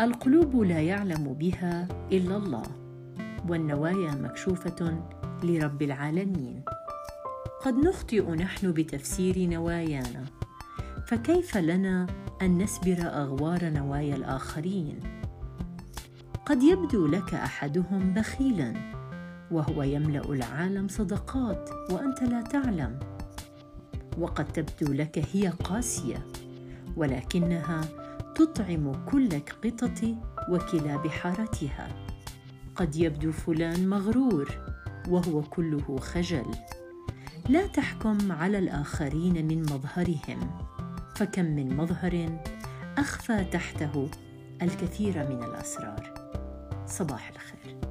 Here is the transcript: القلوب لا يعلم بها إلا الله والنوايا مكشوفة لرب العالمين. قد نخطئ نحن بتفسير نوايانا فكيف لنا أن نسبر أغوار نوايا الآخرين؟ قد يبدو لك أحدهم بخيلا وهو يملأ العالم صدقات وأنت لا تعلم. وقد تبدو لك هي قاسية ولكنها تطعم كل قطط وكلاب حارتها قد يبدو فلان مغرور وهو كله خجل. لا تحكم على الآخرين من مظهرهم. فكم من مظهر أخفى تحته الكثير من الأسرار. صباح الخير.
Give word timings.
القلوب 0.00 0.56
لا 0.56 0.80
يعلم 0.80 1.34
بها 1.34 1.88
إلا 2.12 2.36
الله 2.36 2.62
والنوايا 3.48 4.10
مكشوفة 4.14 5.02
لرب 5.42 5.82
العالمين. 5.82 6.62
قد 7.64 7.74
نخطئ 7.74 8.30
نحن 8.30 8.72
بتفسير 8.72 9.48
نوايانا 9.48 10.24
فكيف 11.06 11.56
لنا 11.56 12.06
أن 12.42 12.58
نسبر 12.58 12.96
أغوار 13.00 13.70
نوايا 13.70 14.16
الآخرين؟ 14.16 15.00
قد 16.46 16.62
يبدو 16.62 17.06
لك 17.06 17.34
أحدهم 17.34 18.14
بخيلا 18.14 18.74
وهو 19.50 19.82
يملأ 19.82 20.32
العالم 20.32 20.88
صدقات 20.88 21.70
وأنت 21.90 22.22
لا 22.22 22.42
تعلم. 22.42 22.98
وقد 24.18 24.44
تبدو 24.52 24.92
لك 24.92 25.26
هي 25.32 25.48
قاسية 25.48 26.26
ولكنها 26.96 27.80
تطعم 28.38 29.04
كل 29.04 29.28
قطط 29.64 30.04
وكلاب 30.50 31.06
حارتها 31.06 31.88
قد 32.76 32.96
يبدو 32.96 33.32
فلان 33.32 33.88
مغرور 33.88 34.48
وهو 35.08 35.42
كله 35.42 35.96
خجل. 35.98 36.46
لا 37.48 37.66
تحكم 37.66 38.32
على 38.32 38.58
الآخرين 38.58 39.46
من 39.46 39.62
مظهرهم. 39.62 40.58
فكم 41.16 41.44
من 41.44 41.76
مظهر 41.76 42.40
أخفى 42.98 43.44
تحته 43.44 44.10
الكثير 44.62 45.28
من 45.28 45.42
الأسرار. 45.42 46.14
صباح 46.86 47.28
الخير. 47.28 47.87